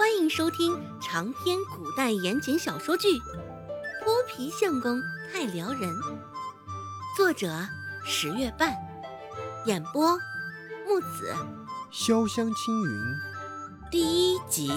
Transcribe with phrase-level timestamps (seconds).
[0.00, 3.08] 欢迎收听长篇古代言情小说剧
[4.02, 4.98] 《泼皮相公
[5.30, 5.94] 太撩人》，
[7.14, 7.68] 作者
[8.02, 8.74] 十月半，
[9.66, 10.16] 演播
[10.88, 11.36] 木子
[11.92, 12.98] 潇湘青云，
[13.90, 14.70] 第一集。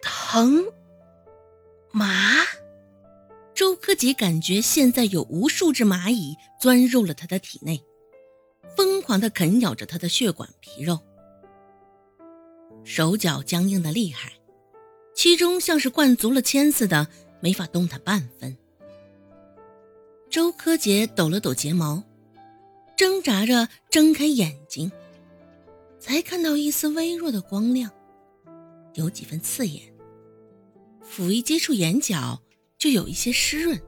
[0.00, 0.64] 疼，
[1.90, 2.08] 麻。
[3.52, 7.84] 周柯洁感觉现在有无数只蚂蚁钻入了他的体内。
[8.76, 10.98] 疯狂地啃咬着他的血管皮肉，
[12.84, 14.32] 手脚僵硬的厉害，
[15.14, 17.08] 其中像是灌足了铅似的，
[17.40, 18.56] 没法动弹半分。
[20.28, 22.02] 周柯洁抖了抖睫毛，
[22.96, 24.90] 挣扎着睁开眼睛，
[26.00, 27.90] 才看到一丝微弱的光亮，
[28.94, 29.94] 有几分刺眼，
[31.00, 32.42] 甫一接触眼角，
[32.76, 33.80] 就有一些湿润。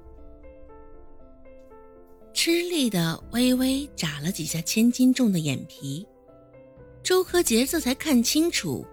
[2.46, 6.06] 吃力的微微眨了几下千斤重的眼皮，
[7.02, 8.86] 周柯洁这才看清楚，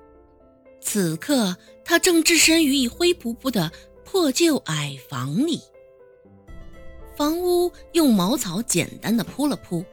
[0.82, 3.72] 此刻他正置身于一灰扑扑的
[4.04, 5.62] 破旧矮房里。
[7.16, 9.86] 房屋用茅草简单的铺了铺，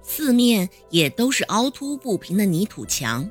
[0.00, 3.30] 四面也都是凹凸不平的泥土墙，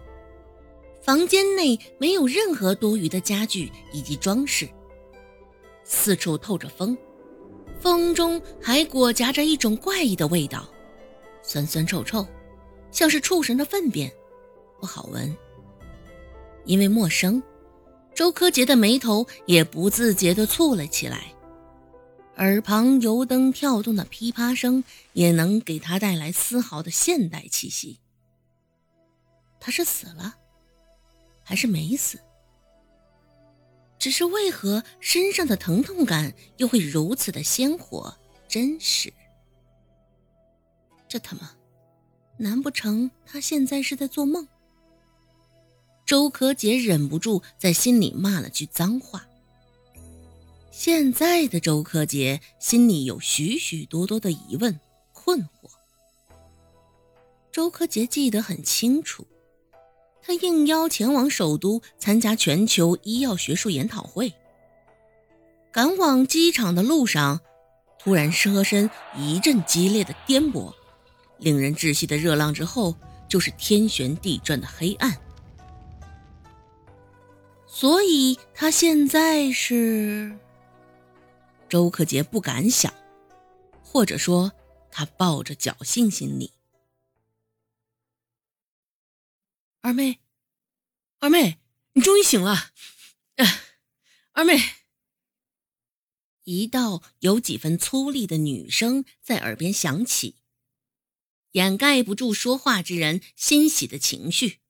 [1.02, 4.70] 房间内没有任何多余的家具以及装饰，
[5.84, 6.96] 四处透着风。
[7.80, 10.68] 风中还裹夹着一种怪异的味道，
[11.44, 12.28] 酸酸臭臭，
[12.92, 14.12] 像是畜生的粪便，
[14.80, 15.36] 不好闻。
[16.66, 17.42] 因为陌生，
[18.16, 21.32] 周柯洁的眉头也不自觉地蹙了起来，
[22.38, 28.00] 耳旁油灯跳动的噼啪声也能给他带来丝毫的现代气息。
[29.60, 30.36] 他是死了，
[31.44, 32.20] 还是没死？
[34.06, 38.16] 只是为何身上的疼痛感又会如此的鲜活
[38.48, 39.12] 真实？
[41.08, 41.56] 这他妈，
[42.38, 44.48] 难不成他现在是在做梦？
[46.06, 49.28] 周可姐忍不住在心里骂了句脏话。
[50.70, 54.80] 现在的周可姐心里有许许多多的疑问
[55.14, 55.68] 困惑。
[57.52, 59.26] 周可姐记得很清楚。
[60.26, 64.34] 他应邀前往首都参加全球医药学术研讨会。
[65.72, 67.42] 赶往机场的路上，
[68.00, 70.74] 突然车身一阵激烈的颠簸，
[71.38, 72.96] 令人窒息的热浪之后，
[73.28, 75.16] 就是天旋地转的黑暗。
[77.68, 80.36] 所以他现在是……
[81.70, 82.92] 周克杰不敢想，
[83.84, 84.52] 或者说，
[84.90, 86.55] 他抱着侥幸心理。
[89.86, 90.20] 二妹，
[91.20, 91.60] 二妹，
[91.94, 92.72] 你终于醒了！
[94.32, 94.60] 二妹，
[96.44, 100.38] 一道有几分粗粝的女声在耳边响起，
[101.52, 104.62] 掩盖不住说话之人欣喜的情绪，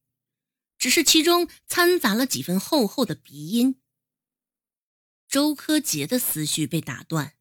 [0.78, 3.80] 只是其中掺杂了几分厚厚的鼻音。
[5.30, 7.38] 周柯洁的思绪被打断，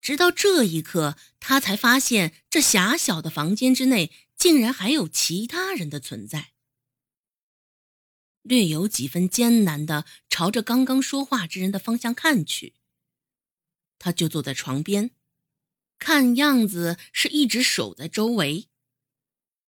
[0.00, 6.52] 直到这一刻，他才发现这狭小的房间之内竟然还有其他人的存在。
[8.42, 12.74] 略有几分艰难的朝着刚刚说话之人的方向看去，
[13.98, 15.10] 他就坐在床边，
[15.98, 18.68] 看样子是一直守在周围。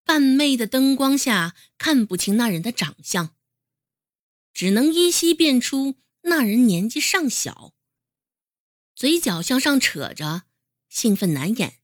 [0.04, 3.36] 半昧的灯光下看不清那人的长相，
[4.52, 7.74] 只能依稀辨出那人年纪尚小，
[8.96, 10.44] 嘴角向上扯着，
[10.88, 11.80] 兴奋难掩。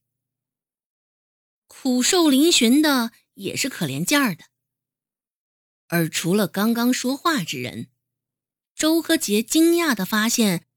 [1.67, 4.45] 苦瘦嶙峋的也是可怜劲儿的。
[5.89, 7.89] 而除了刚刚说话之人，
[8.75, 10.67] 周柯洁惊讶地发现，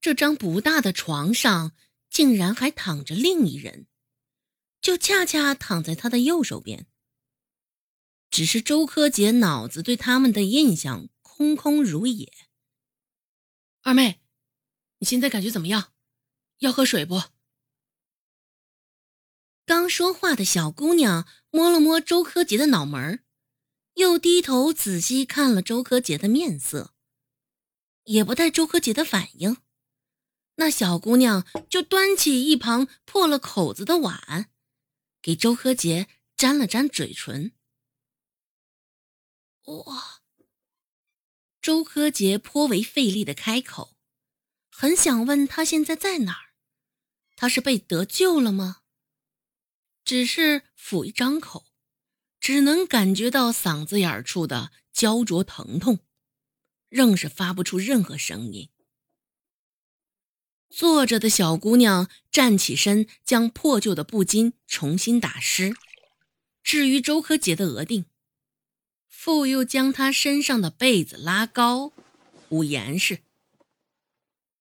[0.00, 1.72] 这张不大的床上
[2.10, 3.86] 竟然还躺着另一人，
[4.80, 6.86] 就恰恰躺在他的右手边。
[8.28, 12.32] 只是周柯洁脑子对他们的印象空空如也。
[13.82, 14.20] 二妹，
[14.98, 15.92] 你现在感觉怎么样？
[16.58, 17.22] 要喝水不？
[19.64, 23.24] 刚说话的小姑娘摸了摸周柯洁的脑门儿。
[23.94, 26.94] 又低头仔细看了周柯洁的面色，
[28.04, 29.58] 也不待周柯洁的反应，
[30.56, 34.50] 那小姑娘就端起一旁破了口子的碗，
[35.20, 37.52] 给周柯洁沾了沾嘴唇。
[39.64, 40.22] 哇！
[41.60, 43.96] 周柯洁颇为费力的开口，
[44.70, 46.54] 很想问他现在在哪儿，
[47.36, 48.82] 他是被得救了吗？
[50.02, 51.69] 只是抚一张口。
[52.40, 56.00] 只能感觉到嗓子眼处的焦灼疼痛，
[56.88, 58.70] 仍是发不出任何声音。
[60.70, 65.74] 坐着的小姑娘站起身，将破旧的布巾重新打湿，
[66.62, 68.06] 至于周柯杰的额定，
[69.06, 71.92] 复又将他身上的被子拉高，
[72.50, 73.18] 捂严实。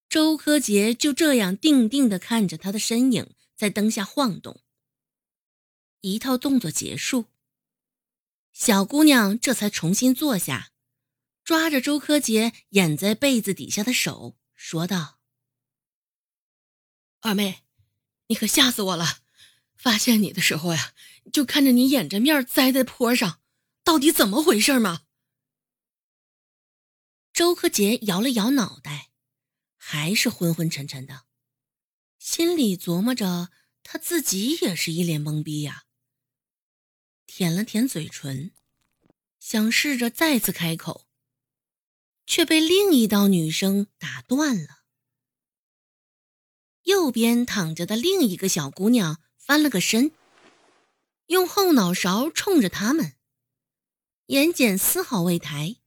[0.09, 4.59] 周柯杰就这样定定地看着他的身影在灯下晃动。
[6.01, 7.25] 一套动作结束，
[8.51, 10.71] 小姑娘这才重新坐下，
[11.43, 15.19] 抓着周柯杰掩在被子底下的手，说道。
[17.21, 17.63] 二妹，
[18.27, 19.19] 你可吓死我了！
[19.75, 20.93] 发现你的时候呀，
[21.31, 23.41] 就看着你掩着面栽在坡上，
[23.83, 25.03] 到底怎么回事嘛？
[27.31, 29.11] 周柯杰摇了摇脑袋，
[29.77, 31.25] 还是昏昏沉沉的，
[32.17, 33.51] 心里琢磨着
[33.83, 35.85] 他自己也是一脸懵逼呀。
[37.31, 38.51] 舔了舔嘴唇，
[39.39, 41.07] 想试着再次开口，
[42.25, 44.79] 却被另一道女声打断了。
[46.81, 50.11] 右边躺着的另一个小姑娘翻了个身，
[51.27, 53.15] 用后脑勺冲着他们，
[54.25, 55.77] 眼睑丝毫未抬，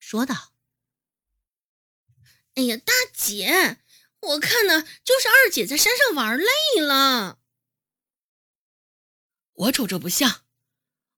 [0.00, 0.54] 说道
[2.56, 3.82] ：“哎呀，大姐，
[4.20, 7.40] 我看呢，就是二姐在山上玩累了。
[9.52, 10.41] 我瞅着不像，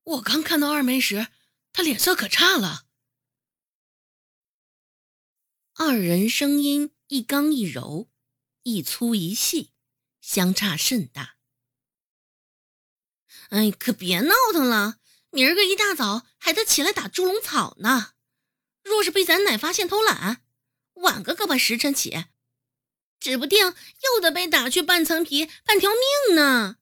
[0.04, 1.28] 我刚看到二梅时，
[1.72, 2.86] 她脸色可差了。”
[5.74, 8.08] 二人声音一刚一柔。
[8.66, 9.74] 一粗一细，
[10.22, 11.36] 相差甚大。
[13.50, 14.98] 哎，可别闹腾了，
[15.28, 18.14] 明儿个一大早还得起来打猪笼草呢。
[18.82, 20.42] 若是被咱奶发现偷懒，
[20.94, 22.24] 晚个个把时辰起，
[23.20, 26.78] 指不定又得被打去半层皮、半条命呢。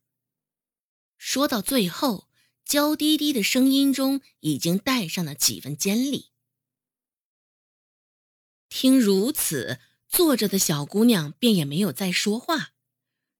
[1.19, 2.31] 说到最后，
[2.65, 6.31] 娇滴滴的声音中已经带上了几分尖利。
[8.69, 9.81] 听如此。
[10.09, 12.75] 坐着的小姑娘便也没有再说话，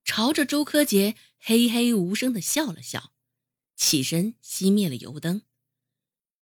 [0.05, 3.13] 朝着周柯杰嘿嘿无声的笑了笑，
[3.77, 5.43] 起身熄灭了油灯，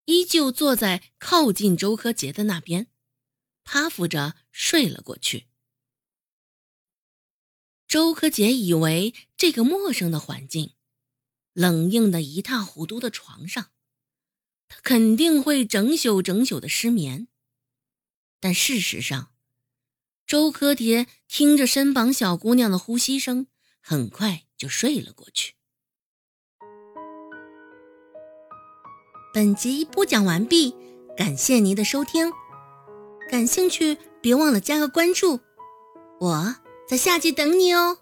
[0.06, 2.92] 依旧坐在靠近周柯杰的那边，
[3.64, 5.48] 趴伏着睡了过去。
[7.88, 10.76] 周柯杰以为这个陌生的环境，
[11.54, 13.68] 冷硬的一塌糊涂的床上，
[14.68, 17.28] 他肯定会整宿整宿的失眠，
[18.40, 19.32] 但事实上。
[20.28, 23.48] 周柯蝶听着身旁小姑娘的呼吸声，
[23.82, 25.56] 很快就睡了过去。
[29.34, 30.76] 本集播讲完毕，
[31.18, 32.32] 感谢您的收听。
[33.28, 35.40] 感兴趣别忘了加个关注，
[36.20, 36.56] 我
[36.88, 37.98] 在下集等你哦。